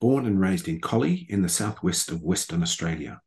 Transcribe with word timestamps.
born 0.00 0.26
and 0.26 0.40
raised 0.40 0.66
in 0.66 0.80
Collie 0.80 1.26
in 1.28 1.42
the 1.42 1.48
southwest 1.48 2.10
of 2.10 2.22
Western 2.22 2.62
Australia. 2.62 3.20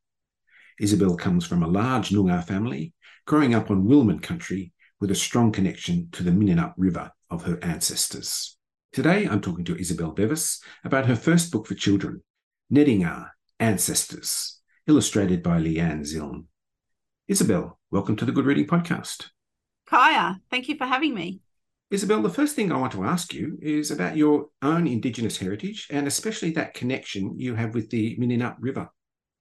Isobel 0.82 1.18
comes 1.18 1.46
from 1.46 1.62
a 1.62 1.68
large 1.68 2.10
Noongar 2.10 2.44
family, 2.44 2.94
growing 3.26 3.54
up 3.54 3.70
on 3.70 3.86
Wilman 3.86 4.22
country 4.22 4.74
with 5.00 5.12
a 5.12 5.16
strong 5.16 5.52
connection 5.52 6.10
to 6.12 6.24
the 6.24 6.32
Mininup 6.32 6.74
River 6.76 7.12
of 7.30 7.44
her 7.44 7.60
ancestors. 7.64 8.58
Today, 8.92 9.28
I'm 9.28 9.42
talking 9.42 9.66
to 9.66 9.76
Isobel 9.76 10.16
Bevis 10.16 10.62
about 10.84 11.06
her 11.06 11.16
first 11.16 11.52
book 11.52 11.68
for 11.68 11.76
children, 11.76 12.24
Nedingar 12.72 13.30
Ancestors, 13.60 14.60
illustrated 14.88 15.44
by 15.44 15.60
Leanne 15.60 16.02
Zilm. 16.02 16.46
Isobel, 17.30 17.78
welcome 17.92 18.16
to 18.16 18.26
the 18.26 18.32
Good 18.32 18.46
Reading 18.46 18.68
Podcast. 18.68 19.30
Kaya, 19.86 20.40
thank 20.50 20.70
you 20.70 20.78
for 20.78 20.86
having 20.86 21.14
me. 21.14 21.40
Isobel, 21.92 22.24
the 22.24 22.30
first 22.30 22.56
thing 22.56 22.72
I 22.72 22.78
want 22.78 22.94
to 22.94 23.04
ask 23.04 23.34
you 23.34 23.58
is 23.62 23.92
about 23.92 24.18
your 24.18 24.48
own 24.62 24.88
Indigenous 24.88 25.38
heritage 25.38 25.88
and 25.92 26.08
especially 26.08 26.52
that 26.52 26.74
connection 26.74 27.38
you 27.38 27.56
have 27.56 27.76
with 27.76 27.90
the 27.90 28.18
Mininup 28.18 28.56
River. 28.60 28.90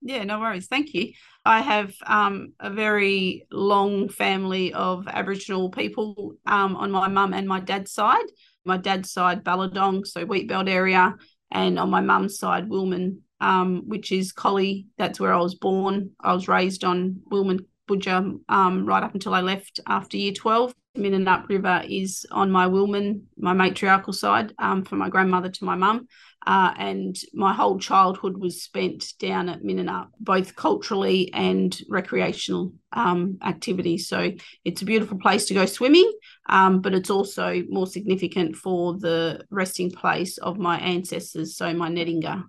Yeah, 0.03 0.25
no 0.25 0.41
worries. 0.41 0.67
Thank 0.67 0.95
you. 0.95 1.13
I 1.45 1.61
have 1.61 1.95
um, 2.07 2.55
a 2.59 2.71
very 2.71 3.47
long 3.53 4.09
family 4.09 4.75
of 4.75 5.07
Aboriginal 5.07 5.71
people 5.71 6.35
um, 6.45 6.75
on 6.75 6.91
my 6.91 7.07
mum 7.09 7.33
and 7.33 7.47
my 7.47 7.61
dad's 7.61 7.93
side. 7.93 8.27
My 8.65 8.77
dad's 8.77 9.13
side, 9.13 9.45
Ballardong, 9.45 10.07
so 10.07 10.27
Wheatbelt 10.27 10.69
area, 10.69 11.15
and 11.51 11.79
on 11.79 11.91
my 11.91 12.01
mum's 12.01 12.39
side, 12.39 12.69
Wilman, 12.69 13.19
um, 13.41 13.83
which 13.87 14.13
is 14.13 14.33
Collie. 14.33 14.87
That's 14.99 15.21
where 15.21 15.33
I 15.33 15.41
was 15.41 15.55
born. 15.55 16.11
I 16.21 16.33
was 16.33 16.49
raised 16.49 16.85
on 16.85 17.21
Wilman 17.31 17.61
Budja 17.89 18.39
um, 18.49 18.87
right 18.87 19.03
up 19.03 19.15
until 19.15 19.35
I 19.35 19.41
left 19.41 19.81
after 19.87 20.17
year 20.17 20.33
12. 20.33 20.75
Mininup 20.97 21.49
River 21.49 21.83
is 21.89 22.27
on 22.31 22.51
my 22.51 22.67
Wilman, 22.67 23.23
my 23.37 23.53
matriarchal 23.53 24.13
side, 24.13 24.53
um, 24.59 24.85
from 24.85 24.99
my 24.99 25.09
grandmother 25.09 25.49
to 25.49 25.65
my 25.65 25.75
mum. 25.75 26.07
Uh, 26.45 26.75
and 26.77 27.17
my 27.33 27.53
whole 27.53 27.79
childhood 27.79 28.37
was 28.37 28.63
spent 28.63 29.15
down 29.19 29.49
at 29.49 29.63
Mininup, 29.63 30.09
both 30.19 30.57
culturally 30.57 31.33
and 31.33 31.79
recreational 31.89 32.73
um, 32.93 33.39
activities. 33.43 34.09
So 34.09 34.33
it's 34.65 34.83
a 34.83 34.87
beautiful 34.87 35.19
place 35.19 35.47
to 35.47 35.55
go 35.55 35.67
swimming, 35.67 36.11
um, 36.49 36.81
but 36.81 36.95
it's 36.95 37.11
also 37.11 37.63
more 37.69 37.87
significant 37.87 38.57
for 38.57 38.99
the 38.99 39.45
resting 39.51 39.91
place 39.91 40.37
of 40.39 40.59
my 40.59 40.79
ancestors, 40.79 41.57
so 41.57 41.73
my 41.73 41.89
Nedingar. 41.89 42.45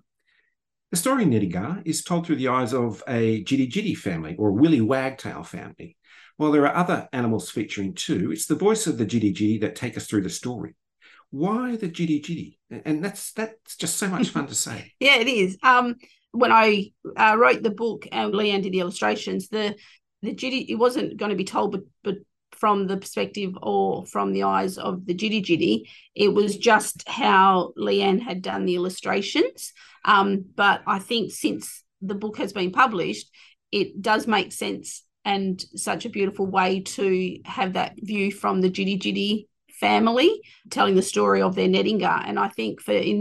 The 0.94 1.00
story 1.00 1.24
Nedingar 1.24 1.82
is 1.84 2.04
told 2.04 2.24
through 2.24 2.36
the 2.36 2.46
eyes 2.46 2.72
of 2.72 3.02
a 3.08 3.42
Jitty 3.42 3.68
Jitty 3.68 3.96
family 3.96 4.36
or 4.38 4.52
Willy 4.52 4.80
Wagtail 4.80 5.42
family. 5.42 5.96
While 6.36 6.52
there 6.52 6.68
are 6.68 6.76
other 6.76 7.08
animals 7.12 7.50
featuring 7.50 7.94
too, 7.94 8.30
it's 8.30 8.46
the 8.46 8.54
voice 8.54 8.86
of 8.86 8.96
the 8.96 9.04
Jitty 9.04 9.34
Jitty 9.34 9.60
that 9.62 9.74
take 9.74 9.96
us 9.96 10.06
through 10.06 10.22
the 10.22 10.30
story. 10.30 10.76
Why 11.32 11.74
the 11.74 11.88
Jitty 11.88 12.22
Jitty? 12.22 12.58
And 12.84 13.02
that's 13.02 13.32
that's 13.32 13.76
just 13.76 13.96
so 13.96 14.06
much 14.06 14.28
fun 14.28 14.46
to 14.46 14.54
say. 14.54 14.92
yeah, 15.00 15.16
it 15.16 15.26
is. 15.26 15.58
Um, 15.64 15.96
when 16.30 16.52
I 16.52 16.92
uh, 17.16 17.34
wrote 17.36 17.64
the 17.64 17.70
book 17.70 18.06
and 18.12 18.32
Leanne 18.32 18.62
did 18.62 18.72
the 18.72 18.78
illustrations, 18.78 19.48
the 19.48 19.74
the 20.22 20.32
Jitty 20.32 20.66
it 20.68 20.76
wasn't 20.76 21.16
going 21.16 21.30
to 21.30 21.36
be 21.36 21.42
told, 21.42 21.72
but 21.72 21.82
but 22.04 22.18
from 22.56 22.86
the 22.86 22.96
perspective 22.96 23.52
or 23.62 24.06
from 24.06 24.32
the 24.32 24.44
eyes 24.44 24.78
of 24.78 25.06
the 25.06 25.14
Jitty 25.14 25.42
Jitty, 25.42 25.88
it 26.14 26.28
was 26.28 26.56
just 26.56 27.08
how 27.08 27.72
Leanne 27.76 28.20
had 28.20 28.42
done 28.42 28.64
the 28.64 28.74
illustrations. 28.74 29.72
Um, 30.04 30.44
but 30.54 30.82
I 30.86 30.98
think 30.98 31.32
since 31.32 31.82
the 32.00 32.14
book 32.14 32.38
has 32.38 32.52
been 32.52 32.70
published, 32.70 33.30
it 33.72 34.00
does 34.00 34.26
make 34.26 34.52
sense 34.52 35.02
and 35.24 35.64
such 35.74 36.04
a 36.04 36.10
beautiful 36.10 36.46
way 36.46 36.80
to 36.80 37.38
have 37.44 37.72
that 37.72 37.94
view 37.96 38.30
from 38.30 38.60
the 38.60 38.70
Jitty 38.70 39.00
Jitty 39.00 39.46
family, 39.70 40.42
telling 40.70 40.94
the 40.94 41.02
story 41.02 41.42
of 41.42 41.54
their 41.54 41.68
Nedingar. 41.68 42.22
And 42.26 42.38
I 42.38 42.48
think 42.48 42.80
for 42.80 42.92
in 42.92 43.20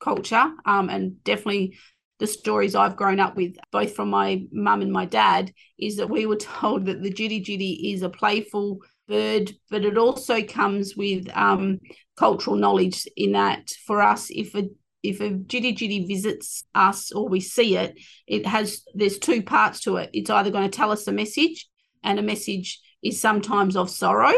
culture, 0.00 0.52
um, 0.64 0.88
and 0.88 1.22
definitely 1.24 1.76
the 2.18 2.26
stories 2.26 2.74
I've 2.74 2.96
grown 2.96 3.20
up 3.20 3.36
with, 3.36 3.56
both 3.70 3.94
from 3.94 4.10
my 4.10 4.42
mum 4.52 4.82
and 4.82 4.92
my 4.92 5.04
dad, 5.04 5.52
is 5.78 5.96
that 5.96 6.10
we 6.10 6.26
were 6.26 6.36
told 6.60 6.86
that 6.86 7.02
the 7.02 7.12
Jitty 7.12 7.44
Jitty 7.44 7.94
is 7.94 8.02
a 8.02 8.08
playful 8.08 8.80
bird, 9.08 9.52
but 9.70 9.84
it 9.84 9.96
also 9.96 10.42
comes 10.42 10.94
with 10.96 11.28
um, 11.34 11.78
cultural 12.16 12.56
knowledge 12.56 13.06
in 13.16 13.32
that 13.32 13.70
for 13.86 14.02
us, 14.02 14.28
if 14.30 14.54
a 14.54 14.68
if 15.02 15.20
a 15.20 15.30
jitty 15.30 15.76
jitty 15.76 16.08
visits 16.08 16.64
us 16.74 17.12
or 17.12 17.28
we 17.28 17.40
see 17.40 17.76
it, 17.76 17.98
it 18.26 18.44
has 18.44 18.82
there's 18.94 19.18
two 19.18 19.42
parts 19.42 19.80
to 19.80 19.96
it. 19.96 20.10
It's 20.12 20.30
either 20.30 20.50
going 20.50 20.68
to 20.68 20.76
tell 20.76 20.90
us 20.90 21.06
a 21.06 21.12
message, 21.12 21.68
and 22.02 22.18
a 22.18 22.22
message 22.22 22.80
is 23.02 23.20
sometimes 23.20 23.76
of 23.76 23.90
sorrow, 23.90 24.34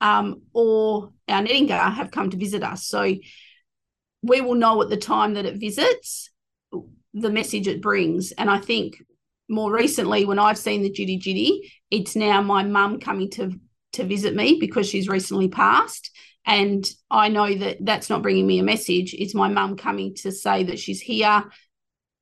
um, 0.00 0.42
or 0.52 1.12
our 1.28 1.42
Nedingar 1.42 1.94
have 1.94 2.10
come 2.10 2.30
to 2.30 2.36
visit 2.36 2.62
us. 2.62 2.86
So 2.86 3.14
we 4.22 4.40
will 4.40 4.54
know 4.54 4.82
at 4.82 4.88
the 4.88 4.96
time 4.96 5.34
that 5.34 5.46
it 5.46 5.56
visits 5.56 6.30
the 7.14 7.30
message 7.30 7.68
it 7.68 7.82
brings. 7.82 8.32
And 8.32 8.50
I 8.50 8.58
think 8.58 9.02
more 9.48 9.72
recently, 9.72 10.24
when 10.24 10.38
I've 10.38 10.58
seen 10.58 10.82
the 10.82 10.90
jitty 10.90 11.20
jitty, 11.20 11.70
it's 11.90 12.16
now 12.16 12.42
my 12.42 12.62
mum 12.62 13.00
coming 13.00 13.30
to 13.32 13.52
to 13.94 14.04
visit 14.04 14.34
me 14.34 14.56
because 14.58 14.88
she's 14.88 15.08
recently 15.08 15.48
passed 15.48 16.10
and 16.44 16.88
I 17.10 17.28
know 17.28 17.54
that 17.54 17.78
that's 17.80 18.10
not 18.10 18.22
bringing 18.22 18.46
me 18.46 18.58
a 18.58 18.64
message. 18.64 19.14
It's 19.14 19.34
my 19.34 19.48
mum 19.48 19.76
coming 19.76 20.14
to 20.16 20.32
say 20.32 20.64
that 20.64 20.78
she's 20.78 21.00
here 21.00 21.44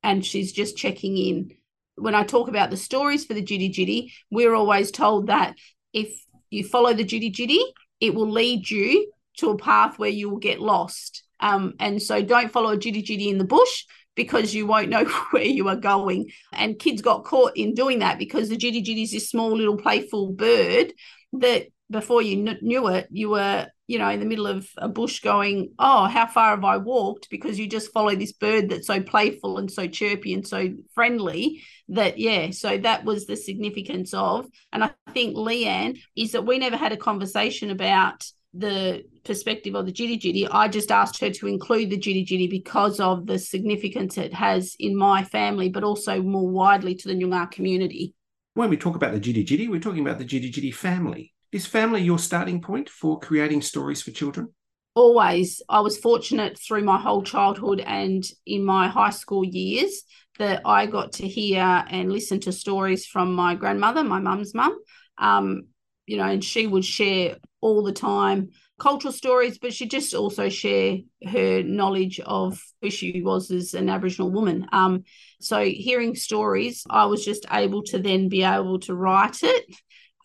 and 0.02 0.24
she's 0.24 0.52
just 0.52 0.76
checking 0.76 1.16
in. 1.16 1.52
When 1.96 2.14
I 2.14 2.24
talk 2.24 2.48
about 2.48 2.70
the 2.70 2.76
stories 2.76 3.24
for 3.24 3.34
the 3.34 3.42
Jitty 3.42 3.72
Jitty, 3.72 4.12
we're 4.30 4.54
always 4.54 4.90
told 4.90 5.28
that 5.28 5.56
if 5.92 6.12
you 6.50 6.64
follow 6.64 6.92
the 6.92 7.04
Jitty 7.04 7.32
Jitty, 7.32 7.60
it 8.00 8.14
will 8.14 8.30
lead 8.30 8.68
you 8.68 9.10
to 9.38 9.50
a 9.50 9.58
path 9.58 9.98
where 9.98 10.10
you 10.10 10.28
will 10.28 10.38
get 10.38 10.60
lost. 10.60 11.22
Um, 11.40 11.74
and 11.78 12.02
so 12.02 12.22
don't 12.22 12.52
follow 12.52 12.72
a 12.72 12.76
Jitty 12.76 13.02
Jitty 13.04 13.28
in 13.28 13.38
the 13.38 13.44
bush 13.44 13.84
because 14.14 14.54
you 14.54 14.66
won't 14.66 14.88
know 14.88 15.04
where 15.30 15.44
you 15.44 15.68
are 15.68 15.76
going. 15.76 16.30
And 16.52 16.78
kids 16.78 17.02
got 17.02 17.24
caught 17.24 17.52
in 17.56 17.74
doing 17.74 18.00
that 18.00 18.18
because 18.18 18.48
the 18.48 18.56
Jitty 18.56 18.84
Jitty 18.84 19.04
is 19.04 19.12
this 19.12 19.30
small 19.30 19.56
little 19.56 19.76
playful 19.76 20.32
bird 20.32 20.92
that 21.34 21.66
before 21.90 22.22
you 22.22 22.44
kn- 22.44 22.58
knew 22.62 22.88
it, 22.88 23.08
you 23.10 23.30
were 23.30 23.66
you 23.90 23.98
know, 23.98 24.08
in 24.08 24.20
the 24.20 24.26
middle 24.26 24.46
of 24.46 24.70
a 24.76 24.88
bush 24.88 25.18
going, 25.18 25.72
Oh, 25.76 26.04
how 26.04 26.24
far 26.24 26.50
have 26.50 26.64
I 26.64 26.76
walked? 26.76 27.28
Because 27.28 27.58
you 27.58 27.66
just 27.66 27.92
follow 27.92 28.14
this 28.14 28.30
bird 28.30 28.68
that's 28.68 28.86
so 28.86 29.02
playful 29.02 29.58
and 29.58 29.68
so 29.68 29.88
chirpy 29.88 30.32
and 30.32 30.46
so 30.46 30.68
friendly 30.94 31.64
that, 31.88 32.16
yeah. 32.16 32.52
So 32.52 32.78
that 32.78 33.04
was 33.04 33.26
the 33.26 33.34
significance 33.34 34.14
of. 34.14 34.46
And 34.72 34.84
I 34.84 34.92
think 35.12 35.36
Leanne 35.36 35.98
is 36.14 36.32
that 36.32 36.46
we 36.46 36.58
never 36.58 36.76
had 36.76 36.92
a 36.92 36.96
conversation 36.96 37.70
about 37.70 38.24
the 38.52 39.04
perspective 39.24 39.74
of 39.74 39.86
the 39.86 39.92
jitty 39.92 40.18
jitty. 40.20 40.48
I 40.50 40.68
just 40.68 40.90
asked 40.90 41.20
her 41.20 41.30
to 41.30 41.46
include 41.46 41.90
the 41.90 41.98
jitty 41.98 42.26
jitty 42.26 42.50
because 42.50 42.98
of 42.98 43.26
the 43.26 43.38
significance 43.38 44.18
it 44.18 44.34
has 44.34 44.74
in 44.78 44.96
my 44.96 45.22
family, 45.24 45.68
but 45.68 45.84
also 45.84 46.20
more 46.22 46.48
widely 46.48 46.94
to 46.96 47.08
the 47.08 47.14
Noongar 47.14 47.50
community. 47.50 48.14
When 48.54 48.70
we 48.70 48.76
talk 48.76 48.96
about 48.96 49.12
the 49.12 49.20
jitty 49.20 49.46
jitty, 49.46 49.68
we're 49.68 49.80
talking 49.80 50.04
about 50.04 50.18
the 50.18 50.24
jitty 50.24 50.52
jitty 50.52 50.74
family. 50.74 51.32
Is 51.52 51.66
family 51.66 52.02
your 52.02 52.18
starting 52.18 52.60
point 52.60 52.88
for 52.88 53.18
creating 53.20 53.62
stories 53.62 54.02
for 54.02 54.10
children? 54.10 54.48
Always. 54.94 55.62
I 55.68 55.80
was 55.80 55.98
fortunate 55.98 56.58
through 56.58 56.82
my 56.82 56.98
whole 56.98 57.22
childhood 57.22 57.80
and 57.80 58.24
in 58.46 58.64
my 58.64 58.88
high 58.88 59.10
school 59.10 59.44
years 59.44 60.02
that 60.38 60.62
I 60.64 60.86
got 60.86 61.12
to 61.14 61.28
hear 61.28 61.84
and 61.88 62.12
listen 62.12 62.40
to 62.40 62.52
stories 62.52 63.06
from 63.06 63.34
my 63.34 63.54
grandmother, 63.54 64.02
my 64.02 64.18
mum's 64.18 64.54
mum. 64.54 64.76
Um, 65.18 65.68
you 66.06 66.16
know, 66.16 66.24
and 66.24 66.42
she 66.42 66.66
would 66.66 66.84
share 66.84 67.36
all 67.60 67.82
the 67.82 67.92
time 67.92 68.50
cultural 68.80 69.12
stories, 69.12 69.58
but 69.58 69.72
she 69.72 69.86
just 69.86 70.14
also 70.14 70.48
share 70.48 70.98
her 71.28 71.62
knowledge 71.62 72.18
of 72.20 72.60
who 72.82 72.90
she 72.90 73.22
was 73.22 73.50
as 73.52 73.74
an 73.74 73.88
Aboriginal 73.88 74.30
woman. 74.30 74.66
Um, 74.72 75.04
so 75.40 75.62
hearing 75.64 76.16
stories, 76.16 76.82
I 76.90 77.04
was 77.04 77.24
just 77.24 77.46
able 77.52 77.82
to 77.84 77.98
then 78.00 78.28
be 78.28 78.42
able 78.42 78.80
to 78.80 78.94
write 78.94 79.42
it 79.44 79.66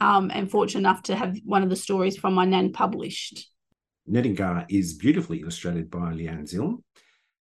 um, 0.02 0.32
and 0.34 0.50
fortunate 0.50 0.80
enough 0.80 1.04
to 1.04 1.16
have 1.16 1.38
one 1.44 1.62
of 1.62 1.70
the 1.70 1.76
stories 1.76 2.18
from 2.18 2.34
my 2.34 2.46
nan 2.46 2.72
published. 2.72 3.48
Nedingar 4.10 4.66
is 4.70 4.94
beautifully 4.94 5.42
illustrated 5.42 5.92
by 5.92 6.14
Leanne 6.14 6.44
Zilm. 6.44 6.82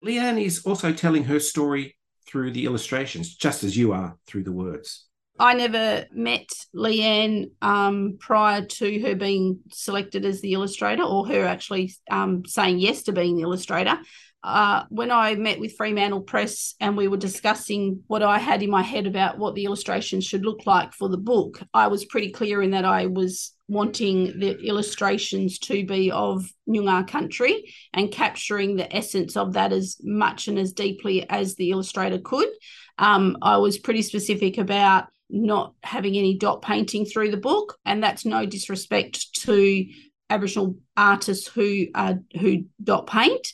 Leanne 0.05 0.43
is 0.43 0.63
also 0.65 0.93
telling 0.93 1.25
her 1.25 1.39
story 1.39 1.97
through 2.27 2.51
the 2.51 2.65
illustrations, 2.65 3.35
just 3.35 3.63
as 3.63 3.75
you 3.75 3.91
are 3.91 4.17
through 4.27 4.43
the 4.43 4.51
words. 4.51 5.07
I 5.39 5.53
never 5.55 6.05
met 6.11 6.49
Leanne 6.75 7.51
um, 7.61 8.17
prior 8.19 8.63
to 8.63 9.01
her 9.01 9.15
being 9.15 9.59
selected 9.71 10.23
as 10.25 10.41
the 10.41 10.53
illustrator 10.53 11.03
or 11.03 11.27
her 11.27 11.45
actually 11.45 11.93
um, 12.11 12.45
saying 12.45 12.79
yes 12.79 13.03
to 13.03 13.11
being 13.11 13.37
the 13.37 13.43
illustrator. 13.43 13.97
uh, 14.43 14.85
when 14.89 15.11
I 15.11 15.35
met 15.35 15.59
with 15.59 15.75
Fremantle 15.75 16.21
Press 16.21 16.73
and 16.79 16.97
we 16.97 17.07
were 17.07 17.17
discussing 17.17 18.03
what 18.07 18.23
I 18.23 18.39
had 18.39 18.63
in 18.63 18.71
my 18.71 18.81
head 18.81 19.05
about 19.05 19.37
what 19.37 19.53
the 19.53 19.65
illustrations 19.65 20.25
should 20.25 20.43
look 20.45 20.65
like 20.65 20.93
for 20.93 21.09
the 21.09 21.17
book, 21.17 21.61
I 21.73 21.87
was 21.87 22.05
pretty 22.05 22.31
clear 22.31 22.61
in 22.61 22.71
that 22.71 22.85
I 22.85 23.05
was 23.05 23.53
wanting 23.67 24.39
the 24.39 24.57
illustrations 24.65 25.59
to 25.59 25.85
be 25.85 26.11
of 26.11 26.49
Noongar 26.67 27.07
country 27.07 27.73
and 27.93 28.11
capturing 28.11 28.75
the 28.75 28.93
essence 28.93 29.37
of 29.37 29.53
that 29.53 29.71
as 29.71 29.97
much 30.03 30.47
and 30.47 30.57
as 30.57 30.73
deeply 30.73 31.29
as 31.29 31.55
the 31.55 31.69
illustrator 31.71 32.17
could. 32.17 32.49
Um, 32.97 33.37
I 33.41 33.57
was 33.57 33.77
pretty 33.77 34.01
specific 34.01 34.57
about 34.57 35.05
not 35.31 35.73
having 35.83 36.15
any 36.15 36.37
dot 36.37 36.61
painting 36.61 37.05
through 37.05 37.31
the 37.31 37.37
book, 37.37 37.77
and 37.85 38.03
that's 38.03 38.25
no 38.25 38.45
disrespect 38.45 39.33
to 39.41 39.85
Aboriginal 40.29 40.77
artists 40.95 41.47
who 41.47 41.87
uh, 41.95 42.15
who 42.39 42.65
dot 42.83 43.07
paint 43.07 43.47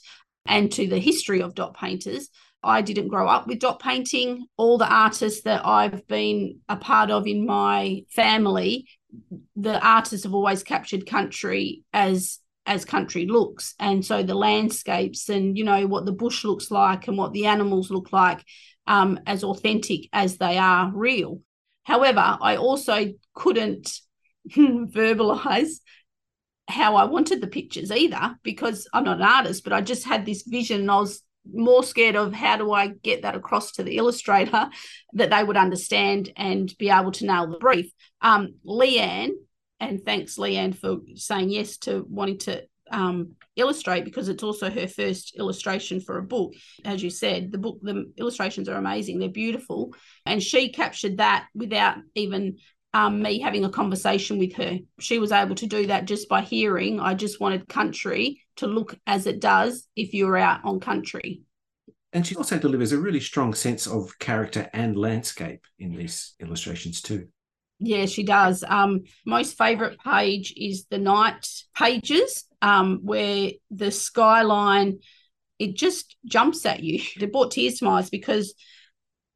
and 0.46 0.72
to 0.74 0.88
the 0.88 1.00
history 1.00 1.42
of 1.42 1.56
dot 1.56 1.76
painters. 1.76 2.30
I 2.64 2.82
didn't 2.82 3.10
grow 3.10 3.28
up 3.28 3.48
with 3.48 3.60
dot 3.60 3.80
painting. 3.80 4.48
All 4.58 4.78
the 4.78 4.92
artists 4.92 5.42
that 5.44 5.66
I've 5.66 6.08
been 6.08 6.60
a 6.68 6.76
part 6.76 7.12
of 7.12 7.28
in 7.28 7.46
my 7.46 8.04
family, 8.10 8.88
the 9.56 9.80
artists 9.86 10.26
have 10.26 10.34
always 10.34 10.64
captured 10.64 11.06
country 11.06 11.84
as 11.94 12.40
as 12.66 12.84
country 12.84 13.26
looks 13.26 13.74
and 13.80 14.06
so 14.06 14.22
the 14.22 14.36
landscapes 14.36 15.30
and 15.30 15.58
you 15.58 15.64
know 15.64 15.88
what 15.88 16.06
the 16.06 16.12
bush 16.12 16.44
looks 16.44 16.70
like 16.70 17.08
and 17.08 17.18
what 17.18 17.32
the 17.32 17.46
animals 17.46 17.90
look 17.90 18.12
like 18.12 18.44
um, 18.88 19.18
as 19.26 19.44
authentic 19.44 20.10
as 20.12 20.38
they 20.38 20.58
are 20.58 20.92
real 20.94 21.40
however 21.88 22.38
i 22.42 22.56
also 22.56 23.08
couldn't 23.34 24.00
verbalize 24.50 25.72
how 26.70 26.96
I 26.96 27.06
wanted 27.06 27.42
the 27.42 27.48
pictures 27.48 27.92
either 27.92 28.36
because 28.44 28.88
I'm 28.94 29.06
not 29.06 29.18
an 29.18 29.24
artist, 29.24 29.64
but 29.64 29.74
I 29.74 29.82
just 29.82 30.06
had 30.06 30.26
this 30.26 30.44
vision 30.44 30.82
and 30.82 30.92
I 30.92 31.00
was 31.00 31.22
more 31.52 31.84
scared 31.84 32.16
of 32.16 32.34
how 32.34 32.58
do 32.58 32.74
I 32.74 32.88
get 32.88 33.22
that 33.22 33.36
across 33.36 33.74
to 33.74 33.84
the 33.84 33.98
illustrator 33.98 34.70
that 35.14 35.30
they 35.30 35.44
would 35.44 35.56
understand 35.56 36.32
and 36.36 36.74
be 36.78 36.90
able 36.90 37.12
to 37.14 37.26
nail 37.26 37.48
the 37.48 37.58
brief. 37.58 37.92
Um, 38.22 38.56
Leanne, 38.66 39.32
and 39.80 40.04
thanks 40.04 40.36
Leanne 40.36 40.76
for 40.76 40.98
saying 41.16 41.52
yes 41.52 41.78
to 41.80 42.06
wanting 42.10 42.40
to 42.40 42.66
um, 42.92 43.36
illustrate 43.56 44.06
because 44.06 44.30
it's 44.30 44.44
also 44.44 44.70
her 44.70 44.88
first 44.88 45.36
illustration 45.38 46.00
for 46.00 46.18
a 46.18 46.24
book. 46.24 46.54
As 46.86 47.02
you 47.02 47.10
said, 47.10 47.52
the 47.52 47.58
book, 47.58 47.80
the 47.82 48.12
illustrations 48.18 48.70
are 48.70 48.78
amazing. 48.78 49.20
They're 49.20 49.30
beautiful. 49.30 49.94
And 50.26 50.42
she 50.42 50.72
captured 50.72 51.18
that 51.18 51.48
without 51.54 51.98
even 52.16 52.58
um, 52.94 53.22
me 53.22 53.40
having 53.40 53.66
a 53.66 53.70
conversation 53.70 54.40
with 54.40 54.54
her. 54.54 54.80
She 55.00 55.20
was 55.20 55.32
able 55.32 55.56
to 55.56 55.68
do 55.68 55.88
that 55.88 56.06
just 56.06 56.30
by 56.30 56.42
hearing. 56.42 57.00
I 57.00 57.14
just 57.14 57.40
wanted 57.40 57.68
country 57.68 58.42
to 58.58 58.68
look 58.68 58.98
as 59.06 59.28
it 59.28 59.40
does 59.40 59.88
if 59.96 60.14
you're 60.14 60.38
out 60.38 60.62
on 60.64 60.80
country. 60.80 61.42
And 62.14 62.26
she 62.26 62.36
also 62.36 62.58
delivers 62.58 62.94
a 62.94 62.98
really 62.98 63.20
strong 63.20 63.54
sense 63.54 63.86
of 63.86 64.18
character 64.18 64.70
and 64.74 64.98
landscape 64.98 65.66
in 65.78 65.96
these 65.96 66.34
illustrations 66.40 67.02
too. 67.02 67.28
Yeah, 67.80 68.06
she 68.08 68.24
does. 68.24 68.64
Um, 68.68 69.04
most 69.26 69.58
favorite 69.58 70.00
page 70.00 70.54
is 70.58 70.86
the 70.86 70.98
night 70.98 71.48
pages, 71.76 72.46
um, 72.62 73.00
where 73.04 73.52
the 73.70 73.92
skyline 73.92 75.00
it 75.60 75.76
just 75.76 76.16
jumps 76.26 76.66
at 76.66 76.82
you. 76.84 77.02
It 77.22 77.32
brought 77.32 77.52
tears 77.52 77.80
to 77.80 77.86
my 77.86 78.00
eyes 78.00 78.10
because 78.10 78.54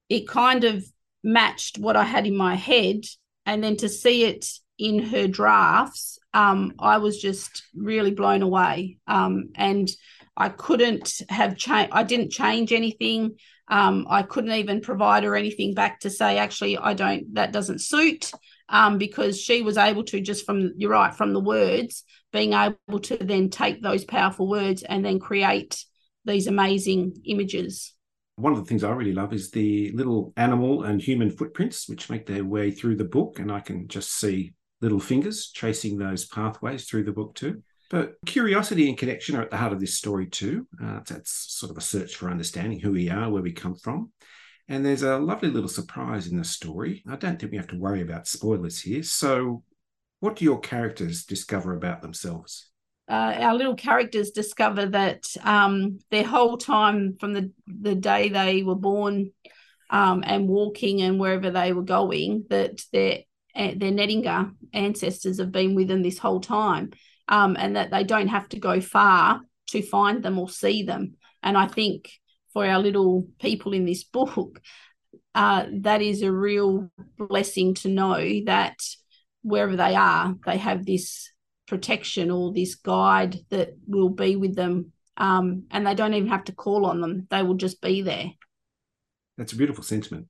it 0.09 0.27
kind 0.27 0.63
of 0.63 0.85
matched 1.23 1.77
what 1.77 1.95
I 1.95 2.03
had 2.03 2.27
in 2.27 2.35
my 2.35 2.55
head 2.55 3.05
and 3.45 3.63
then 3.63 3.77
to 3.77 3.89
see 3.89 4.25
it 4.25 4.47
in 4.77 4.99
her 4.99 5.27
drafts, 5.27 6.19
um, 6.33 6.73
I 6.79 6.97
was 6.97 7.21
just 7.21 7.63
really 7.75 8.11
blown 8.11 8.41
away. 8.41 8.97
Um, 9.07 9.49
and 9.55 9.89
I 10.41 10.49
couldn't 10.49 11.21
have 11.29 11.55
changed. 11.55 11.91
I 11.93 12.03
didn't 12.03 12.31
change 12.31 12.73
anything. 12.73 13.38
Um, 13.67 14.07
I 14.09 14.23
couldn't 14.23 14.53
even 14.53 14.81
provide 14.81 15.23
her 15.23 15.35
anything 15.35 15.75
back 15.75 15.99
to 15.99 16.09
say, 16.09 16.39
actually, 16.39 16.79
I 16.79 16.95
don't. 16.95 17.35
That 17.35 17.53
doesn't 17.53 17.81
suit. 17.81 18.31
Um, 18.67 18.97
because 18.97 19.39
she 19.39 19.61
was 19.61 19.77
able 19.77 20.03
to 20.05 20.21
just 20.21 20.45
from 20.45 20.71
you're 20.77 20.91
right 20.91 21.13
from 21.13 21.33
the 21.33 21.39
words, 21.41 22.03
being 22.33 22.53
able 22.53 22.99
to 23.01 23.17
then 23.17 23.49
take 23.49 23.83
those 23.83 24.03
powerful 24.03 24.47
words 24.47 24.81
and 24.81 25.05
then 25.05 25.19
create 25.19 25.85
these 26.25 26.47
amazing 26.47 27.21
images 27.25 27.94
one 28.37 28.53
of 28.53 28.59
the 28.59 28.65
things 28.65 28.83
I 28.83 28.91
really 28.91 29.13
love 29.13 29.33
is 29.33 29.51
the 29.51 29.91
little 29.91 30.33
animal 30.35 30.83
and 30.83 30.99
human 30.99 31.29
footprints, 31.29 31.87
which 31.87 32.09
make 32.09 32.25
their 32.25 32.44
way 32.44 32.71
through 32.71 32.95
the 32.95 33.03
book. 33.03 33.37
And 33.37 33.51
I 33.51 33.59
can 33.59 33.87
just 33.87 34.17
see 34.17 34.53
little 34.81 34.99
fingers 34.99 35.51
tracing 35.51 35.97
those 35.97 36.25
pathways 36.25 36.85
through 36.85 37.03
the 37.03 37.11
book 37.11 37.35
too. 37.35 37.61
But 37.91 38.15
curiosity 38.25 38.89
and 38.89 38.97
connection 38.97 39.35
are 39.35 39.43
at 39.43 39.51
the 39.51 39.57
heart 39.57 39.73
of 39.73 39.79
this 39.79 39.97
story 39.97 40.25
too. 40.25 40.67
Uh, 40.83 41.01
that's 41.07 41.53
sort 41.53 41.71
of 41.71 41.77
a 41.77 41.81
search 41.81 42.15
for 42.15 42.31
understanding 42.31 42.79
who 42.79 42.93
we 42.93 43.09
are, 43.09 43.29
where 43.29 43.43
we 43.43 43.51
come 43.51 43.75
from. 43.75 44.11
And 44.67 44.83
there's 44.83 45.03
a 45.03 45.19
lovely 45.19 45.49
little 45.49 45.69
surprise 45.69 46.27
in 46.27 46.38
the 46.38 46.43
story. 46.43 47.03
I 47.07 47.17
don't 47.17 47.39
think 47.39 47.51
we 47.51 47.57
have 47.57 47.67
to 47.67 47.79
worry 47.79 48.01
about 48.01 48.27
spoilers 48.27 48.81
here. 48.81 49.03
So, 49.03 49.63
what 50.21 50.38
do 50.38 50.45
your 50.45 50.59
characters 50.59 51.25
discover 51.25 51.75
about 51.75 52.01
themselves? 52.01 52.71
uh, 53.11 53.35
our 53.39 53.55
little 53.55 53.75
characters 53.75 54.31
discover 54.31 54.85
that 54.85 55.25
um, 55.44 55.99
their 56.11 56.23
whole 56.23 56.57
time 56.57 57.17
from 57.19 57.33
the, 57.33 57.51
the 57.67 57.94
day 57.94 58.29
they 58.29 58.63
were 58.63 58.75
born 58.75 59.31
um, 59.89 60.23
and 60.25 60.47
walking 60.47 61.01
and 61.01 61.19
wherever 61.19 61.51
they 61.51 61.73
were 61.73 61.83
going, 61.83 62.45
that 62.49 62.81
their 62.94 63.19
their 63.53 63.91
Nedingar 63.91 64.55
ancestors 64.71 65.39
have 65.39 65.51
been 65.51 65.75
with 65.75 65.89
them 65.89 66.01
this 66.01 66.17
whole 66.17 66.39
time, 66.39 66.91
um, 67.31 67.56
and 67.57 67.78
that 67.78 67.89
they 67.89 68.04
don't 68.04 68.28
have 68.28 68.48
to 68.50 68.60
go 68.60 68.81
far 68.81 69.42
to 69.68 69.81
find 69.81 70.22
them 70.22 70.38
or 70.38 70.50
see 70.50 70.83
them. 70.83 71.16
And 71.42 71.57
I 71.57 71.66
think 71.66 72.12
for 72.54 72.66
our 72.66 72.78
little 72.78 73.28
people 73.39 73.74
in 73.74 73.86
this 73.86 74.04
book, 74.04 74.62
uh, 75.36 75.66
that 75.80 76.01
is 76.01 76.22
a 76.22 76.31
real 76.31 76.92
blessing 77.18 77.74
to 77.75 77.88
know 77.88 78.42
that 78.45 78.75
wherever 79.42 79.75
they 79.75 79.95
are, 79.95 80.36
they 80.45 80.57
have 80.57 80.86
this 80.86 81.31
protection 81.68 82.30
or 82.30 82.54
this 82.54 82.75
guide 82.75 83.38
that 83.50 83.69
will 83.88 84.10
be 84.10 84.36
with 84.36 84.56
them. 84.56 84.92
Um, 85.16 85.63
and 85.72 85.88
they 85.88 85.95
don't 85.95 86.13
even 86.13 86.30
have 86.30 86.45
to 86.45 86.51
call 86.51 86.86
on 86.86 87.00
them, 87.00 87.28
they 87.30 87.44
will 87.44 87.56
just 87.56 87.81
be 87.81 88.01
there. 88.01 88.31
That's 89.38 89.54
a 89.54 89.57
beautiful 89.57 89.83
sentiment. 89.83 90.28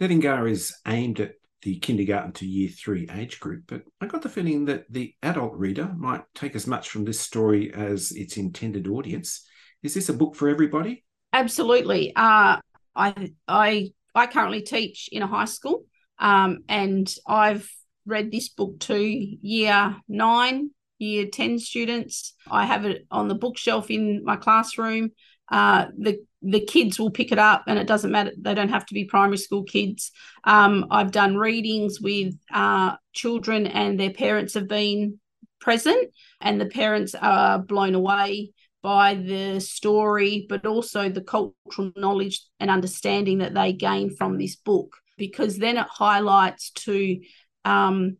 Nedingar 0.00 0.50
is 0.50 0.74
aimed 0.86 1.20
at 1.20 1.34
the 1.64 1.78
kindergarten 1.78 2.30
to 2.30 2.46
year 2.46 2.68
three 2.68 3.08
age 3.10 3.40
group, 3.40 3.64
but 3.66 3.82
I 4.00 4.06
got 4.06 4.20
the 4.20 4.28
feeling 4.28 4.66
that 4.66 4.84
the 4.90 5.14
adult 5.22 5.54
reader 5.54 5.90
might 5.96 6.22
take 6.34 6.54
as 6.54 6.66
much 6.66 6.90
from 6.90 7.04
this 7.04 7.18
story 7.18 7.72
as 7.72 8.12
its 8.12 8.36
intended 8.36 8.86
audience. 8.86 9.46
Is 9.82 9.94
this 9.94 10.10
a 10.10 10.14
book 10.14 10.36
for 10.36 10.48
everybody? 10.48 11.04
Absolutely. 11.32 12.14
Uh, 12.14 12.58
I 12.94 13.32
I 13.48 13.92
I 14.14 14.26
currently 14.26 14.60
teach 14.60 15.08
in 15.10 15.22
a 15.22 15.26
high 15.26 15.46
school, 15.46 15.84
um, 16.18 16.58
and 16.68 17.12
I've 17.26 17.68
read 18.04 18.30
this 18.30 18.50
book 18.50 18.78
to 18.80 18.96
year 18.98 19.96
nine, 20.06 20.70
year 20.98 21.28
10 21.32 21.58
students. 21.58 22.34
I 22.50 22.66
have 22.66 22.84
it 22.84 23.06
on 23.10 23.28
the 23.28 23.34
bookshelf 23.34 23.90
in 23.90 24.22
my 24.22 24.36
classroom. 24.36 25.12
Uh, 25.50 25.86
the 25.98 26.18
the 26.42 26.60
kids 26.60 26.98
will 26.98 27.10
pick 27.10 27.32
it 27.32 27.38
up 27.38 27.64
and 27.66 27.78
it 27.78 27.86
doesn't 27.86 28.10
matter 28.10 28.32
they 28.38 28.54
don't 28.54 28.70
have 28.70 28.84
to 28.86 28.94
be 28.94 29.04
primary 29.04 29.38
school 29.38 29.62
kids. 29.62 30.10
Um, 30.44 30.86
i've 30.90 31.10
done 31.10 31.36
readings 31.36 32.00
with 32.00 32.34
uh, 32.52 32.96
children 33.12 33.66
and 33.66 33.98
their 33.98 34.10
parents 34.10 34.54
have 34.54 34.68
been 34.68 35.18
present 35.60 36.10
and 36.40 36.60
the 36.60 36.66
parents 36.66 37.14
are 37.14 37.58
blown 37.58 37.94
away 37.94 38.52
by 38.82 39.14
the 39.14 39.60
story 39.60 40.46
but 40.48 40.66
also 40.66 41.08
the 41.08 41.22
cultural 41.22 41.92
knowledge 41.96 42.42
and 42.60 42.70
understanding 42.70 43.38
that 43.38 43.54
they 43.54 43.72
gain 43.72 44.14
from 44.14 44.36
this 44.36 44.56
book 44.56 44.96
because 45.16 45.56
then 45.56 45.78
it 45.78 45.86
highlights 45.88 46.70
to 46.70 47.20
um, 47.64 48.16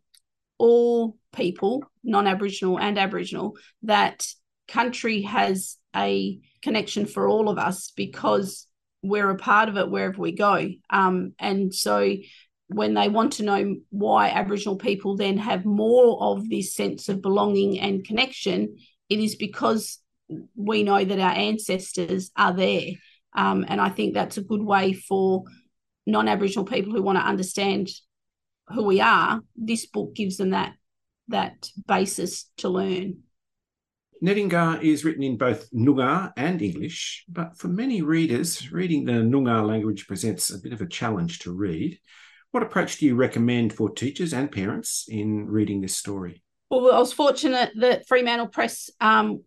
all 0.57 1.17
people, 1.33 1.83
non 2.03 2.27
Aboriginal 2.27 2.79
and 2.79 2.97
Aboriginal, 2.97 3.57
that 3.83 4.25
country 4.67 5.21
has 5.21 5.77
a 5.95 6.39
connection 6.65 7.05
for 7.05 7.27
all 7.27 7.47
of 7.47 7.59
us 7.59 7.91
because 7.95 8.65
we're 9.03 9.29
a 9.29 9.37
part 9.37 9.69
of 9.69 9.77
it 9.77 9.89
wherever 9.89 10.19
we 10.19 10.31
go. 10.31 10.67
Um, 10.89 11.33
and 11.37 11.73
so 11.73 12.11
when 12.67 12.95
they 12.95 13.07
want 13.07 13.33
to 13.33 13.43
know 13.43 13.75
why 13.91 14.29
Aboriginal 14.29 14.75
people 14.75 15.15
then 15.15 15.37
have 15.37 15.63
more 15.63 16.17
of 16.19 16.49
this 16.49 16.73
sense 16.73 17.07
of 17.07 17.21
belonging 17.21 17.79
and 17.79 18.03
connection, 18.03 18.77
it 19.09 19.19
is 19.19 19.35
because 19.35 19.99
we 20.55 20.81
know 20.81 21.05
that 21.05 21.19
our 21.19 21.35
ancestors 21.35 22.31
are 22.35 22.53
there. 22.53 22.89
Um, 23.35 23.63
and 23.67 23.79
I 23.79 23.89
think 23.89 24.15
that's 24.15 24.37
a 24.37 24.41
good 24.43 24.63
way 24.63 24.93
for 24.93 25.43
non 26.07 26.27
Aboriginal 26.27 26.65
people 26.65 26.93
who 26.93 27.03
want 27.03 27.19
to 27.19 27.23
understand 27.23 27.89
who 28.69 28.83
we 28.85 29.01
are, 29.01 29.41
this 29.55 29.85
book 29.85 30.15
gives 30.15 30.37
them 30.37 30.49
that 30.49 30.73
that 31.27 31.69
basis 31.87 32.49
to 32.57 32.69
learn. 32.69 33.21
Nedingar 34.25 34.81
is 34.81 35.05
written 35.05 35.21
in 35.21 35.37
both 35.37 35.69
Noongar 35.71 36.33
and 36.35 36.59
English, 36.59 37.25
but 37.29 37.59
for 37.59 37.67
many 37.67 38.01
readers, 38.01 38.71
reading 38.71 39.05
the 39.05 39.11
Noongar 39.11 39.67
language 39.67 40.07
presents 40.07 40.49
a 40.49 40.57
bit 40.57 40.73
of 40.73 40.81
a 40.81 40.87
challenge 40.87 41.39
to 41.39 41.51
read. 41.51 41.99
What 42.49 42.63
approach 42.63 42.97
do 42.97 43.05
you 43.05 43.13
recommend 43.13 43.73
for 43.73 43.91
teachers 43.91 44.33
and 44.33 44.51
parents 44.51 45.05
in 45.07 45.45
reading 45.45 45.79
this 45.79 45.95
story? 45.95 46.41
Well, 46.71 46.91
I 46.91 46.97
was 46.97 47.13
fortunate 47.13 47.73
that 47.75 48.07
Fremantle 48.07 48.47
Press 48.47 48.89
um, 48.99 49.43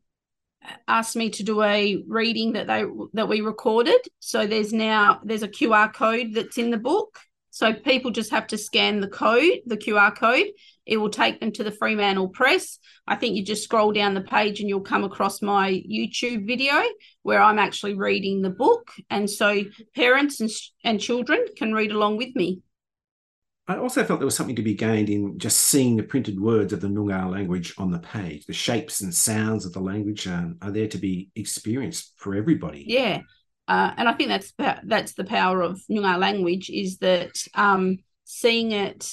asked 0.86 1.16
me 1.16 1.30
to 1.30 1.42
do 1.42 1.60
a 1.64 2.04
reading 2.06 2.52
that 2.52 2.68
they 2.68 2.84
that 3.14 3.28
we 3.28 3.40
recorded. 3.40 4.00
So 4.20 4.46
there's 4.46 4.72
now 4.72 5.20
there's 5.24 5.42
a 5.42 5.48
QR 5.48 5.92
code 5.92 6.34
that's 6.34 6.56
in 6.56 6.70
the 6.70 6.78
book. 6.78 7.18
So 7.50 7.72
people 7.72 8.12
just 8.12 8.30
have 8.30 8.46
to 8.48 8.56
scan 8.56 9.00
the 9.00 9.08
code, 9.08 9.62
the 9.66 9.76
QR 9.76 10.14
code. 10.14 10.46
It 10.88 10.96
will 10.96 11.10
take 11.10 11.38
them 11.38 11.52
to 11.52 11.62
the 11.62 11.70
Fremantle 11.70 12.28
Press. 12.28 12.78
I 13.06 13.14
think 13.14 13.36
you 13.36 13.44
just 13.44 13.62
scroll 13.62 13.92
down 13.92 14.14
the 14.14 14.22
page 14.22 14.60
and 14.60 14.68
you'll 14.68 14.80
come 14.80 15.04
across 15.04 15.42
my 15.42 15.70
YouTube 15.70 16.46
video 16.46 16.82
where 17.22 17.40
I'm 17.40 17.58
actually 17.58 17.94
reading 17.94 18.40
the 18.40 18.50
book. 18.50 18.90
And 19.10 19.28
so 19.28 19.62
parents 19.94 20.40
and, 20.40 20.50
and 20.82 21.00
children 21.00 21.44
can 21.56 21.74
read 21.74 21.92
along 21.92 22.16
with 22.16 22.34
me. 22.34 22.62
I 23.68 23.76
also 23.76 24.02
felt 24.02 24.18
there 24.18 24.24
was 24.24 24.34
something 24.34 24.56
to 24.56 24.62
be 24.62 24.72
gained 24.72 25.10
in 25.10 25.38
just 25.38 25.58
seeing 25.58 25.96
the 25.96 26.02
printed 26.02 26.40
words 26.40 26.72
of 26.72 26.80
the 26.80 26.88
Noongar 26.88 27.30
language 27.30 27.74
on 27.76 27.90
the 27.90 27.98
page. 27.98 28.46
The 28.46 28.54
shapes 28.54 29.02
and 29.02 29.14
sounds 29.14 29.66
of 29.66 29.74
the 29.74 29.80
language 29.80 30.26
um, 30.26 30.56
are 30.62 30.70
there 30.70 30.88
to 30.88 30.96
be 30.96 31.28
experienced 31.36 32.14
for 32.16 32.34
everybody. 32.34 32.84
Yeah, 32.86 33.20
uh, 33.68 33.92
and 33.98 34.08
I 34.08 34.14
think 34.14 34.30
that's 34.30 34.54
that's 34.84 35.12
the 35.12 35.24
power 35.24 35.60
of 35.60 35.82
Noongar 35.90 36.18
language 36.18 36.70
is 36.70 36.96
that 36.98 37.36
um, 37.54 37.98
seeing 38.24 38.72
it, 38.72 39.12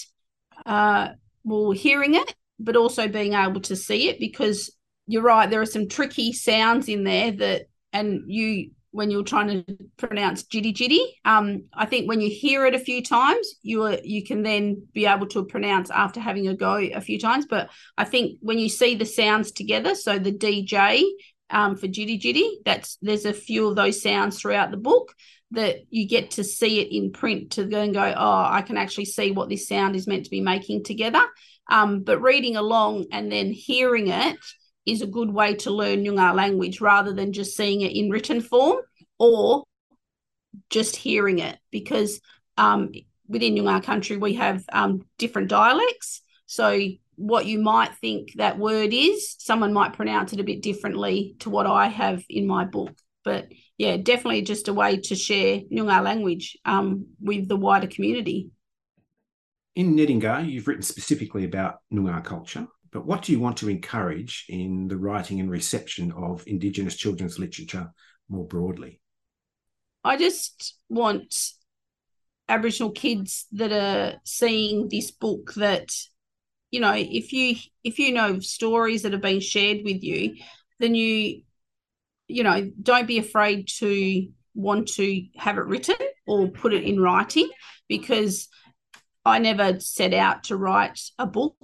uh, 0.66 1.10
well, 1.46 1.72
hearing 1.72 2.16
it, 2.16 2.36
but 2.60 2.76
also 2.76 3.08
being 3.08 3.34
able 3.34 3.62
to 3.62 3.76
see 3.76 4.10
it 4.10 4.20
because 4.20 4.76
you're 5.08 5.22
right. 5.22 5.50
There 5.50 5.62
are 5.62 5.66
some 5.66 5.88
tricky 5.88 6.34
sounds 6.34 6.90
in 6.90 7.04
there 7.04 7.32
that, 7.32 7.68
and 7.94 8.24
you 8.28 8.72
when 8.96 9.12
you're 9.12 9.24
trying 9.24 9.50
to 9.50 9.78
pronounce 9.98 10.44
jitty 10.44 10.74
jitty. 10.74 11.06
Um, 11.26 11.66
I 11.74 11.86
think 11.86 12.08
when 12.08 12.22
you 12.22 12.30
hear 12.30 12.66
it 12.66 12.74
a 12.74 12.80
few 12.80 13.04
times, 13.04 13.56
you 13.62 13.84
are, 13.84 13.98
you 14.04 14.24
can 14.24 14.42
then 14.42 14.88
be 14.94 15.06
able 15.06 15.28
to 15.28 15.44
pronounce 15.44 15.92
after 15.92 16.22
having 16.22 16.48
a 16.48 16.56
go 16.56 16.76
a 16.76 17.02
few 17.02 17.20
times. 17.20 17.46
But 17.46 17.70
I 17.98 18.06
think 18.06 18.40
when 18.42 18.58
you 18.58 18.70
see 18.70 18.96
the 18.96 19.06
sounds 19.06 19.52
together, 19.52 19.96
so 19.96 20.18
the 20.18 20.32
DJ 20.32 21.04
um, 21.50 21.76
for 21.76 21.88
jitty 21.88 22.20
jitty, 22.20 22.64
that's 22.66 22.98
there's 23.02 23.26
a 23.26 23.34
few 23.34 23.68
of 23.68 23.76
those 23.76 24.02
sounds 24.02 24.40
throughout 24.40 24.72
the 24.72 24.78
book 24.78 25.14
that 25.52 25.78
you 25.90 26.08
get 26.08 26.32
to 26.32 26.44
see 26.44 26.80
it 26.80 26.96
in 26.96 27.12
print 27.12 27.52
to 27.52 27.66
go 27.66 27.82
and 27.82 27.94
go, 27.94 28.14
oh, 28.16 28.46
I 28.50 28.62
can 28.62 28.78
actually 28.78 29.06
see 29.06 29.32
what 29.32 29.50
this 29.50 29.68
sound 29.68 29.96
is 29.96 30.08
meant 30.08 30.26
to 30.26 30.32
be 30.32 30.42
making 30.42 30.84
together. 30.84 31.22
Um, 31.70 32.02
but 32.02 32.22
reading 32.22 32.56
along 32.56 33.06
and 33.12 33.32
then 33.32 33.52
hearing 33.52 34.08
it 34.08 34.38
is 34.86 35.02
a 35.02 35.08
good 35.08 35.32
way 35.32 35.56
to 35.56 35.72
learn 35.72 36.04
Noongar 36.04 36.36
language 36.36 36.82
rather 36.82 37.14
than 37.14 37.34
just 37.34 37.56
seeing 37.56 37.82
it 37.82 37.96
in 37.96 38.10
written 38.10 38.42
form 38.42 38.78
or 39.18 39.64
just 40.70 40.96
hearing 40.96 41.40
it 41.40 41.58
because 41.72 42.22
um, 42.58 42.92
within 43.28 43.56
Noongar 43.56 43.84
country 43.84 44.18
we 44.18 44.34
have 44.34 44.64
um, 44.72 45.06
different 45.18 45.50
dialects. 45.50 46.22
So 46.56 46.80
what 47.18 47.46
you 47.46 47.60
might 47.60 47.96
think 47.96 48.32
that 48.36 48.58
word 48.58 48.94
is, 48.94 49.36
someone 49.40 49.74
might 49.74 49.92
pronounce 49.92 50.32
it 50.32 50.40
a 50.40 50.44
bit 50.46 50.62
differently 50.62 51.36
to 51.40 51.50
what 51.50 51.68
I 51.68 51.88
have 51.88 52.24
in 52.30 52.48
my 52.48 52.64
book. 52.64 52.98
But 53.26 53.50
yeah, 53.78 53.98
definitely 53.98 54.42
just 54.44 54.70
a 54.70 54.74
way 54.74 54.98
to 55.02 55.16
share 55.16 55.60
Noongar 55.70 56.02
language 56.02 56.58
um, 56.64 57.08
with 57.20 57.50
the 57.50 57.58
wider 57.58 57.88
community. 57.88 58.52
In 59.76 59.98
Nedingar, 59.98 60.50
you've 60.50 60.70
written 60.70 60.82
specifically 60.84 61.44
about 61.44 61.80
Noongar 61.92 62.24
culture. 62.24 62.68
But 62.90 63.06
what 63.06 63.24
do 63.24 63.34
you 63.34 63.42
want 63.42 63.58
to 63.58 63.70
encourage 63.70 64.46
in 64.48 64.88
the 64.88 64.96
writing 64.96 65.42
and 65.42 65.52
reception 65.52 66.14
of 66.14 66.46
Indigenous 66.48 66.96
children's 66.96 67.38
literature 67.38 67.92
more 68.30 68.46
broadly? 68.48 69.02
I 70.06 70.16
just 70.16 70.78
want 70.88 71.52
Aboriginal 72.48 72.92
kids 72.92 73.48
that 73.52 73.74
are 73.74 74.22
seeing 74.24 74.88
this 74.88 75.12
book 75.12 75.54
that, 75.56 75.92
you 76.76 76.82
know, 76.82 76.94
if 76.94 77.32
you 77.32 77.56
if 77.86 78.00
you 78.00 78.12
know 78.12 78.40
stories 78.42 79.04
that 79.04 79.14
have 79.14 79.22
been 79.22 79.40
shared 79.40 79.86
with 79.86 80.04
you, 80.04 80.36
then 80.78 80.94
you, 80.94 81.44
you 82.28 82.44
know, 82.44 82.70
don't 82.82 83.08
be 83.08 83.18
afraid 83.18 83.70
to 83.80 84.28
want 84.54 84.90
to 84.90 85.24
have 85.38 85.58
it 85.58 85.68
written 85.68 85.96
or 86.28 86.50
put 86.50 86.74
it 86.74 86.84
in 86.84 87.00
writing 87.00 87.50
because 87.88 88.50
I 89.24 89.40
never 89.40 89.80
set 89.80 90.14
out 90.14 90.44
to 90.46 90.58
write 90.58 91.00
a 91.18 91.26
book. 91.26 91.56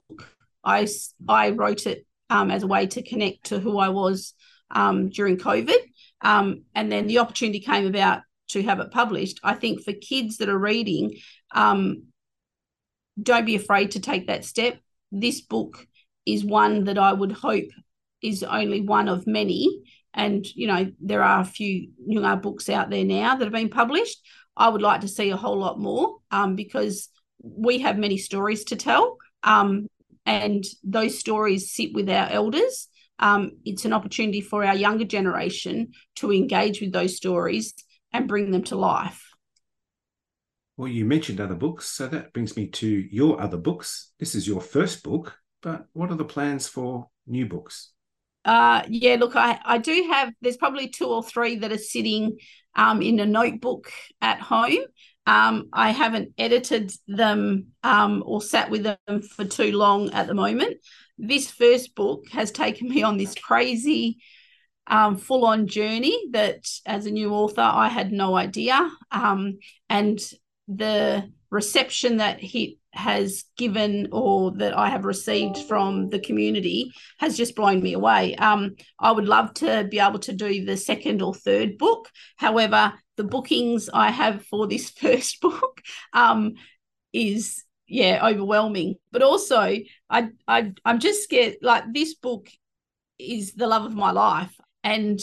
I 0.63 0.87
I 1.27 1.49
wrote 1.49 1.87
it 1.87 2.07
um, 2.29 2.49
as 2.49 2.63
a 2.63 2.67
way 2.67 2.87
to 2.87 3.03
connect 3.03 3.47
to 3.47 3.59
who 3.59 3.79
I 3.79 3.89
was 3.89 4.33
um, 4.73 5.09
during 5.09 5.35
COVID, 5.35 5.81
um, 6.21 6.63
and 6.73 6.89
then 6.89 7.07
the 7.07 7.19
opportunity 7.19 7.59
came 7.59 7.85
about 7.85 8.21
to 8.51 8.63
have 8.63 8.79
it 8.79 8.91
published. 8.91 9.41
I 9.43 9.55
think 9.55 9.83
for 9.83 9.91
kids 9.91 10.37
that 10.37 10.47
are 10.47 10.57
reading, 10.57 11.17
um, 11.53 12.03
don't 13.21 13.45
be 13.45 13.55
afraid 13.55 13.91
to 13.91 13.99
take 13.99 14.27
that 14.27 14.45
step. 14.45 14.79
This 15.11 15.41
book 15.41 15.85
is 16.25 16.45
one 16.45 16.85
that 16.85 16.97
I 16.97 17.13
would 17.13 17.31
hope 17.31 17.69
is 18.21 18.43
only 18.43 18.81
one 18.81 19.09
of 19.09 19.27
many. 19.27 19.81
And, 20.13 20.45
you 20.55 20.67
know, 20.67 20.91
there 20.99 21.23
are 21.23 21.41
a 21.41 21.45
few 21.45 21.89
Noongar 22.07 22.41
books 22.41 22.69
out 22.69 22.89
there 22.89 23.05
now 23.05 23.35
that 23.35 23.45
have 23.45 23.53
been 23.53 23.69
published. 23.69 24.19
I 24.55 24.69
would 24.69 24.81
like 24.81 25.01
to 25.01 25.07
see 25.07 25.29
a 25.29 25.37
whole 25.37 25.57
lot 25.57 25.79
more 25.79 26.17
um, 26.29 26.55
because 26.55 27.09
we 27.41 27.79
have 27.79 27.97
many 27.97 28.17
stories 28.17 28.65
to 28.65 28.75
tell. 28.75 29.17
Um, 29.43 29.87
and 30.25 30.63
those 30.83 31.17
stories 31.17 31.73
sit 31.73 31.93
with 31.93 32.09
our 32.09 32.27
elders. 32.29 32.87
Um, 33.17 33.53
it's 33.65 33.85
an 33.85 33.93
opportunity 33.93 34.41
for 34.41 34.63
our 34.63 34.75
younger 34.75 35.05
generation 35.05 35.93
to 36.15 36.31
engage 36.31 36.81
with 36.81 36.91
those 36.91 37.15
stories 37.15 37.73
and 38.13 38.27
bring 38.27 38.51
them 38.51 38.63
to 38.63 38.75
life. 38.75 39.30
Well, 40.77 40.87
you 40.87 41.05
mentioned 41.05 41.39
other 41.39 41.55
books, 41.55 41.87
so 41.87 42.07
that 42.07 42.33
brings 42.33 42.55
me 42.55 42.67
to 42.67 42.87
your 42.87 43.39
other 43.41 43.57
books. 43.57 44.13
This 44.19 44.35
is 44.35 44.47
your 44.47 44.61
first 44.61 45.03
book, 45.03 45.37
but 45.61 45.85
what 45.93 46.11
are 46.11 46.15
the 46.15 46.25
plans 46.25 46.67
for 46.67 47.07
new 47.27 47.45
books? 47.45 47.91
Uh, 48.43 48.83
yeah, 48.87 49.17
look, 49.19 49.35
I, 49.35 49.59
I 49.63 49.77
do 49.77 50.07
have, 50.09 50.33
there's 50.41 50.57
probably 50.57 50.87
two 50.87 51.05
or 51.05 51.23
three 51.23 51.57
that 51.57 51.71
are 51.71 51.77
sitting 51.77 52.37
um, 52.75 53.01
in 53.01 53.19
a 53.19 53.25
notebook 53.25 53.91
at 54.21 54.39
home. 54.39 54.79
Um, 55.27 55.69
I 55.71 55.91
haven't 55.91 56.33
edited 56.37 56.91
them 57.07 57.67
um, 57.83 58.23
or 58.25 58.41
sat 58.41 58.71
with 58.71 58.83
them 58.83 59.21
for 59.35 59.45
too 59.45 59.77
long 59.77 60.09
at 60.11 60.25
the 60.25 60.33
moment. 60.33 60.77
This 61.17 61.51
first 61.51 61.93
book 61.93 62.25
has 62.31 62.51
taken 62.51 62.89
me 62.89 63.03
on 63.03 63.17
this 63.17 63.35
crazy 63.35 64.17
um, 64.87 65.17
full 65.17 65.45
on 65.45 65.67
journey 65.67 66.17
that 66.31 66.65
as 66.87 67.05
a 67.05 67.11
new 67.11 67.33
author, 67.33 67.61
I 67.61 67.87
had 67.87 68.11
no 68.11 68.35
idea. 68.35 68.89
Um, 69.11 69.59
and 69.89 70.19
the 70.75 71.29
reception 71.49 72.17
that 72.17 72.39
he 72.39 72.79
has 72.93 73.45
given 73.57 74.07
or 74.11 74.51
that 74.51 74.77
I 74.77 74.89
have 74.89 75.05
received 75.05 75.57
from 75.57 76.09
the 76.09 76.19
community 76.19 76.91
has 77.19 77.37
just 77.37 77.55
blown 77.55 77.81
me 77.81 77.93
away. 77.93 78.35
Um, 78.35 78.75
I 78.99 79.11
would 79.11 79.27
love 79.27 79.53
to 79.55 79.87
be 79.89 79.99
able 79.99 80.19
to 80.19 80.33
do 80.33 80.65
the 80.65 80.77
second 80.77 81.21
or 81.21 81.33
third 81.33 81.77
book. 81.77 82.09
However, 82.37 82.93
the 83.17 83.23
bookings 83.23 83.89
I 83.93 84.11
have 84.11 84.45
for 84.45 84.67
this 84.67 84.89
first 85.01 85.41
book 85.41 85.81
um, 86.13 86.53
is 87.13 87.63
yeah 87.87 88.25
overwhelming. 88.25 88.95
But 89.11 89.21
also, 89.21 89.77
I 90.09 90.29
I 90.47 90.71
I'm 90.83 90.99
just 90.99 91.23
scared. 91.23 91.57
Like 91.61 91.93
this 91.93 92.15
book 92.15 92.49
is 93.19 93.53
the 93.53 93.67
love 93.67 93.85
of 93.85 93.93
my 93.93 94.11
life, 94.11 94.55
and 94.83 95.19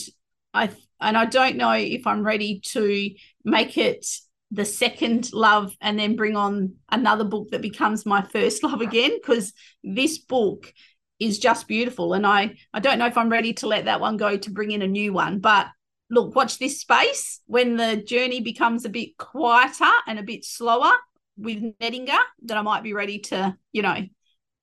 I 0.55 0.71
and 1.01 1.17
I 1.17 1.25
don't 1.27 1.57
know 1.57 1.73
if 1.73 2.07
I'm 2.07 2.23
ready 2.23 2.61
to 2.73 3.11
make 3.45 3.77
it 3.77 4.07
the 4.51 4.65
second 4.65 5.33
love 5.33 5.77
and 5.81 5.99
then 5.99 6.17
bring 6.17 6.37
on 6.37 6.75
another 6.91 7.25
book 7.25 7.51
that 7.51 7.63
becomes 7.63 8.07
my 8.07 8.23
first 8.23 8.63
love 8.63 8.81
again 8.81 9.13
because 9.21 9.53
this 9.83 10.19
book 10.19 10.73
is 11.21 11.39
just 11.39 11.67
beautiful 11.67 12.13
and 12.15 12.27
I 12.27 12.57
I 12.73 12.81
don't 12.81 12.99
know 12.99 13.07
if 13.07 13.19
I'm 13.19 13.29
ready 13.29 13.53
to 13.55 13.67
let 13.67 13.87
that 13.87 14.01
one 14.01 14.17
go 14.17 14.37
to 14.37 14.51
bring 14.51 14.71
in 14.71 14.83
a 14.83 14.87
new 14.87 15.13
one 15.13 15.41
but 15.41 15.67
look 16.11 16.35
watch 16.35 16.59
this 16.59 16.81
space 16.81 17.41
when 17.47 17.77
the 17.77 17.97
journey 17.97 18.41
becomes 18.41 18.85
a 18.85 18.89
bit 18.89 19.17
quieter 19.19 19.91
and 20.07 20.19
a 20.19 20.23
bit 20.23 20.45
slower 20.45 20.93
with 21.37 21.59
Nedingar 21.81 22.21
that 22.45 22.57
I 22.57 22.63
might 22.63 22.83
be 22.85 22.95
ready 22.95 23.19
to 23.19 23.57
you 23.73 23.83
know 23.83 24.07